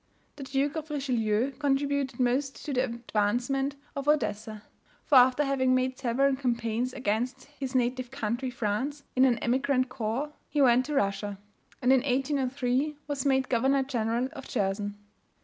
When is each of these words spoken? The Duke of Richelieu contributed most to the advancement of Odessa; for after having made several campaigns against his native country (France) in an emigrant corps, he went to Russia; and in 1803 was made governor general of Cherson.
The 0.37 0.43
Duke 0.43 0.75
of 0.77 0.89
Richelieu 0.89 1.51
contributed 1.51 2.19
most 2.19 2.65
to 2.65 2.73
the 2.73 2.85
advancement 2.85 3.75
of 3.95 4.07
Odessa; 4.07 4.63
for 5.05 5.13
after 5.19 5.43
having 5.43 5.75
made 5.75 5.99
several 5.99 6.35
campaigns 6.35 6.91
against 6.91 7.43
his 7.59 7.75
native 7.75 8.09
country 8.09 8.49
(France) 8.49 9.03
in 9.15 9.25
an 9.25 9.37
emigrant 9.43 9.89
corps, 9.89 10.33
he 10.49 10.59
went 10.59 10.87
to 10.87 10.95
Russia; 10.95 11.37
and 11.83 11.93
in 11.93 11.99
1803 12.01 12.97
was 13.05 13.27
made 13.27 13.47
governor 13.47 13.83
general 13.83 14.27
of 14.33 14.47
Cherson. 14.47 14.95